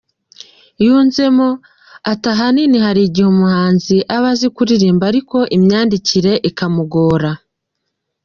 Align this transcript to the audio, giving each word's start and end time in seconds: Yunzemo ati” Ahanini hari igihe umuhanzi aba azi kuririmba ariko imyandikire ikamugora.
Yunzemo 0.85 1.49
ati” 2.11 2.27
Ahanini 2.33 2.77
hari 2.85 3.01
igihe 3.07 3.27
umuhanzi 3.33 3.97
aba 4.15 4.29
azi 4.33 4.47
kuririmba 4.55 5.03
ariko 5.11 5.37
imyandikire 5.57 6.33
ikamugora. 6.49 7.31